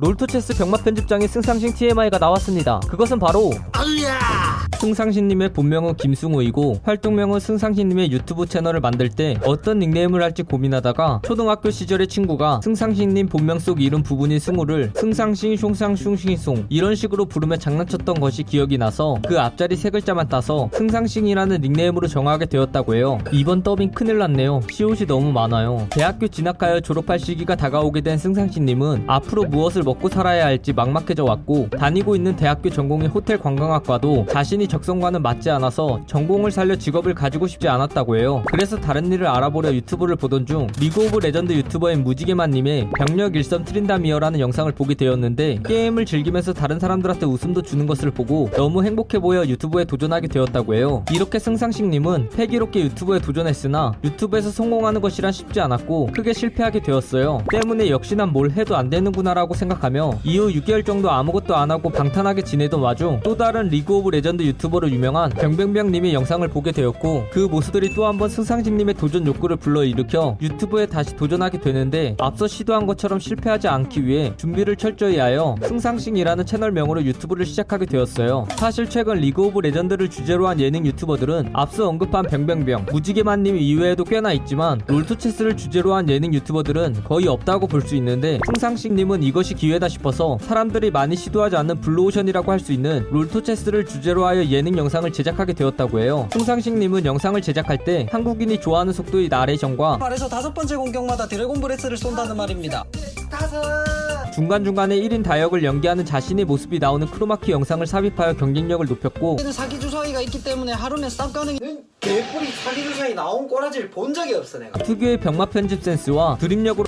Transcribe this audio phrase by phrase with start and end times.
[0.00, 2.80] 롤토체스 병맛 편집장의 승상싱 TMI가 나왔습니다.
[2.88, 3.50] 그것은 바로
[4.80, 12.06] 승상싱님의 본명은 김승우이고 활동명은 승상싱님의 유튜브 채널을 만들 때 어떤 닉네임을 할지 고민하다가 초등학교 시절의
[12.06, 18.78] 친구가 승상싱님 본명 속 이름 부분인 승우를 승상싱 숑상숑싱송 이런 식으로 부르며 장난쳤던 것이 기억이
[18.78, 23.18] 나서 그 앞자리 세 글자만 따서 승상싱이라는 닉네임으로 정하게 되었다고 해요.
[23.32, 24.62] 이번 더빙 큰일 났네요.
[24.70, 25.88] 시옷이 너무 많아요.
[25.90, 32.16] 대학교 진학하여 졸업할 시기가 다가오게 된 승상싱님은 앞으로 무엇을 먹고 살아야 할지 막막해져 왔고 다니고
[32.16, 38.16] 있는 대학교 전공인 호텔 관광학과도 자신이 적성과는 맞지 않아서 전공을 살려 직업을 가지고 싶지 않았다고
[38.16, 38.42] 해요.
[38.46, 44.40] 그래서 다른 일을 알아보려 유튜브를 보던 중 리그 오브 레전드 유튜버인 무지개만님의 병력 일선 트린다미어라는
[44.40, 49.84] 영상을 보게 되었는데 게임을 즐기면서 다른 사람들한테 웃음도 주는 것을 보고 너무 행복해 보여 유튜브에
[49.84, 51.04] 도전하게 되었다고 해요.
[51.12, 57.42] 이렇게 승상싱님은 패기롭게 유튜브에 도전했으나 유튜브에서 성공하는 것이란 쉽지 않았고 크게 실패하게 되었어요.
[57.50, 62.42] 때문에 역시 난 뭘 해도 안 되는구나라고 생각하며 이후 6개월 정도 아무것도 안 하고 방탕하게
[62.42, 67.94] 지내던 와중 또 다른 리그 오브 레전드 유튜버로 유명한 병병병님의 영상을 보게 되었고 그 모습들이
[67.94, 74.04] 또 한번 승상싱님의 도전 욕구를 불러일으켜 유튜브에 다시 도전하게 되는데 앞서 시도한 것처럼 실패하지 않기
[74.06, 78.46] 위해 준비를 철저히 하여 승상싱이라는 채널명으로 유튜브를 시작하게 되었어요.
[78.56, 84.32] 사실 최근 리그 오브 레전드를 주제로 한 예능 유튜버들은 앞서 언급한 병병병, 무지개만님 이외에도 꽤나
[84.32, 90.36] 있지만 롤토체스를 주제로 한 예능 유튜버들은 거의 없다고 볼 수 있는데 승상싱님은 이것이 기회다 싶어서
[90.42, 96.00] 사람들이 많이 시도하지 않는 블루오션이라고 할 수 있는 롤토체스를 주제로 하여 예능 영상을 제작하게 되었다고
[96.00, 96.28] 해요.
[96.32, 102.36] 승상싱님은 영상을 제작할 때 한국인이 좋아하는 속도의 나레이션과 말해서 다섯 번째 공격마다 dragon breath를 쏜다는
[102.36, 102.84] 말입니다.
[104.34, 110.20] 중간중간에 1인 다역을 연기하는 자신의 모습이 나오는 크로마키 영상을 삽입하여 경쟁력을 높였고 얘는 사기 주사위가
[110.22, 111.58] 있기 때문에 하루면 쌉 가능해.
[112.00, 114.78] 개뿔이 사기 주사위 나온 꼬라지를 본 적이 없어 내가.
[114.78, 116.86] 특유의 병마 편집 센스와 드립력으로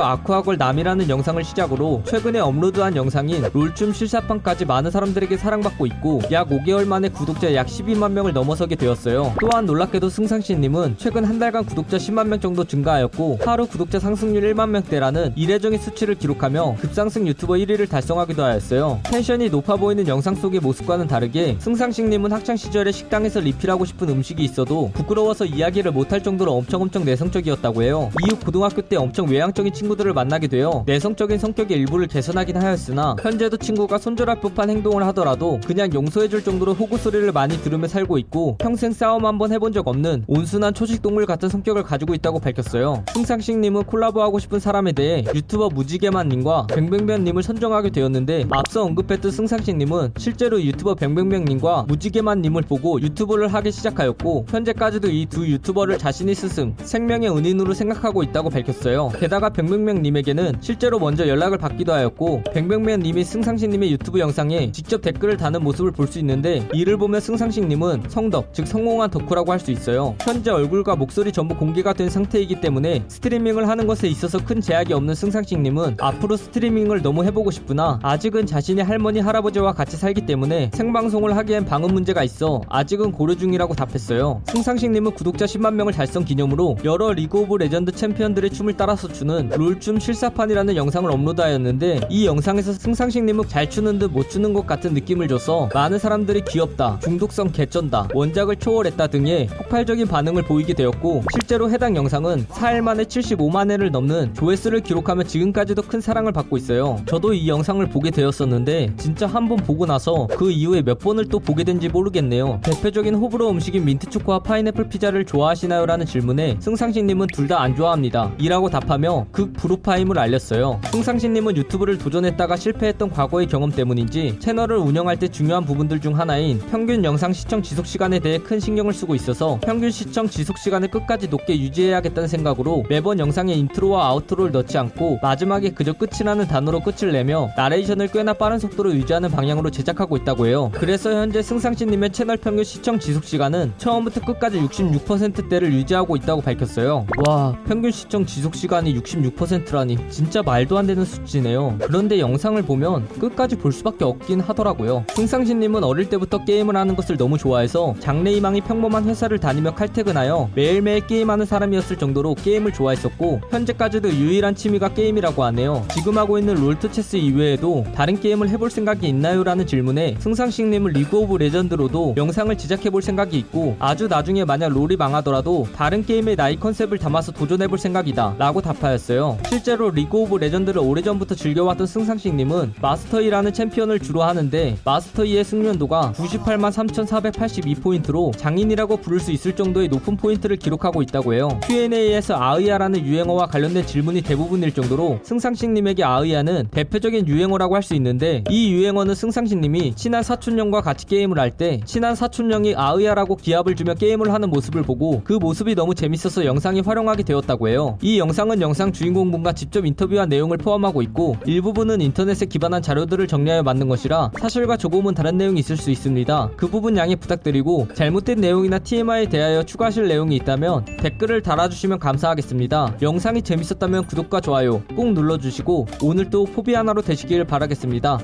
[0.00, 6.86] 아쿠아걸 남이라는 영상을 시작으로 최근에 업로드한 영상인 롤춤 실사판까지 많은 사람들에게 사랑받고 있고 약 5개월
[6.86, 9.34] 만에 구독자 약 12만 명을 넘어서게 되었어요.
[9.40, 14.70] 또한 놀랍게도 승상씨님은 최근 한 달간 구독자 10만 명 정도 증가하였고 하루 구독자 상승률 1만
[14.70, 19.00] 명대라는 이례적인 수치를 기록하며 급상승 유튜버 1위를 달성하기도 하였어요.
[19.04, 24.90] 텐션이 높아 보이는 영상 속의 모습과는 다르게 승상식님은 학창 시절에 식당에서 리필하고 싶은 음식이 있어도
[24.94, 28.10] 부끄러워서 이야기를 못할 정도로 엄청 엄청 내성적이었다고 해요.
[28.24, 33.98] 이후 고등학교 때 엄청 외향적인 친구들을 만나게 되어 내성적인 성격의 일부를 개선하긴 하였으나 현재도 친구가
[33.98, 39.26] 손절할 법한 행동을 하더라도 그냥 용서해줄 정도로 호구 소리를 많이 들으며 살고 있고 평생 싸움
[39.26, 43.04] 한번 해본 적 없는 온순한 초식동물 같은 성격을 가지고 있다고 밝혔어요.
[43.12, 50.94] 승상식님은 콜라보하고 싶은 사람에 대해 유튜버 무지개만님과 뱅뱅뱅님을 선정하게 되었는데 앞서 언급했던 승상식님은 실제로 유튜버
[50.94, 58.22] 뱅뱅뱅님과 무지개만님을 보고 유튜브를 하기 시작하였고 현재까지도 이 두 유튜버를 자신이 스승 생명의 은인으로 생각하고
[58.22, 59.08] 있다고 밝혔어요.
[59.18, 65.62] 게다가 뱅뱅 뱅님에게는 실제로 먼저 연락을 받기도 하였고 뱅뱅뱅님이 승상식님의 유튜브 영상에 직접 댓글을 다는
[65.62, 70.14] 모습을 볼 수 있는데 이를 보면 승상식님은 성덕 즉 성공한 덕후라고 할 수 있어요.
[70.20, 75.14] 현재 얼굴과 목소리 전부 공개가 된 상태이기 때문에 스트리밍을 하는 것에 있어서 큰 제약이 없는
[75.14, 81.64] 승상싱님은 앞으로 스트리밍을 너무 해보고 싶으나 아직은 자신의 할머니 할아버지와 같이 살기 때문에 생방송을 하기엔
[81.64, 84.42] 방음 문제가 있어 아직은 고려 중이라고 답했어요.
[84.48, 90.00] 승상싱님은 구독자 10만 명을 달성 기념으로 여러 League of Legends 챔피언들의 춤을 따라서 추는 롤춤
[90.00, 95.68] 실사판이라는 영상을 업로드하였는데 이 영상에서 승상싱님은 잘 추는 듯 못 추는 것 같은 느낌을 줘서
[95.72, 102.44] 많은 사람들이 귀엽다, 중독성 개쩐다, 원작을 초월했다 등의 폭발적인 반응을 보이게 되었고 실제로 해당 영상은
[102.46, 106.98] 4일 만에 75만 회를 넘는 조회수를 기록하며 지금까지도 큰 사랑을 받고 있어요.
[107.06, 111.38] 저도 이 영상을 보게 되었었는데 진짜 한 번 보고 나서 그 이후에 몇 번을 또
[111.40, 112.60] 보게 된지 모르겠네요.
[112.64, 115.84] 대표적인 호불호 음식인 민트초코와 파인애플 피자를 좋아하시나요?
[115.86, 118.32] 라는 질문에 승상싱님은 둘 다 안 좋아합니다.
[118.38, 120.80] 이라고 답하며 극 불호파임을 알렸어요.
[120.90, 127.04] 승상싱님은 유튜브를 도전했다가 실패했던 과거의 경험 때문인지 채널을 운영할 때 중요한 부분들 중 하나인 평균
[127.04, 131.58] 영상 시청 지속 시간에 대해 큰 신경을 쓰고 있어서 평균 시청 지속 시간을 끝까지 높게
[131.58, 138.08] 유지해야겠다는 생각으로 매번 영상에 인트로와 outro를 넣지 않고 마지막에 그저 끝이라는 단어로 끝을 내며 나레이션을
[138.08, 140.70] 꽤나 빠른 속도로 유지하는 방향으로 제작하고 있다고 해요.
[140.74, 147.06] 그래서 현재 승상싱님의 채널 평균 시청 지속 시간은 처음부터 끝까지 66%대를 유지하고 있다고 밝혔어요.
[147.26, 151.76] 와, 평균 시청 지속 시간이 66% 99%라니 진짜 말도 안 되는 수치네요.
[151.82, 155.04] 그런데 영상을 보면 끝까지 볼 수밖에 없긴 하더라고요.
[155.14, 161.46] 승상싱님은 어릴 때부터 게임을 하는 것을 너무 좋아해서 장래희망이 평범한 회사를 다니며 칼퇴근하여 매일매일 게임하는
[161.46, 165.84] 사람이었을 정도로 게임을 좋아했었고 현재까지도 유일한 취미가 게임이라고 하네요.
[165.94, 169.42] 지금 하고 있는 롤토 체스 이외에도 다른 게임을 해볼 생각이 있나요?
[169.42, 175.66] 라는 질문에 승상싱님은 League of Legends로도 영상을 제작해볼 생각이 있고 아주 나중에 만약 롤이 망하더라도
[175.74, 179.31] 다른 게임의 나의 컨셉을 담아서 도전해볼 생각이다 라고 답하였어요.
[179.48, 186.12] 실제로 League of Legends를 오래전부터 즐겨왔던 승상싱님은 Master Yi라는 챔피언을 주로 하는데 Master Yi의 숙련도가
[186.16, 191.48] 98만 3482포인트로 장인이라고 부를 수 있을 정도의 높은 포인트를 기록하고 있다고 해요.
[191.64, 198.72] Q&A에서 아의아라는 유행어와 관련된 질문이 대부분일 정도로 승상식님에게 아의아는 대표적인 유행어라고 할 수 있는데 이
[198.72, 204.48] 유행어는 승상식님이 친한 사촌형과 같이 게임을 할 때 친한 사촌형이 아의아라고 기합을 주며 게임을 하는
[204.50, 207.98] 모습을 보고 그 모습이 너무 재밌어서 영상에 활용하게 되었다고 해요.
[208.02, 213.88] 이 영상은 영상 주인공분과 직접 인터뷰한 내용을 포함하고 있고 일부분은 인터넷에 기반한 자료들을 정리하여 만든
[213.88, 216.50] 것이라 사실과 조금은 다른 내용이 있을 수 있습니다.
[216.56, 222.96] 그 부분 양해 부탁드리고 잘못된 내용이나 TMI에 대하여 추가하실 내용이 있다면 댓글을 달아주시면 감사하겠습니다.
[223.02, 228.18] 영상이 재밌었다면 구독과 좋아요 꼭 눌러주시고 오늘도 포비 하나로 되시길 바라겠습니다.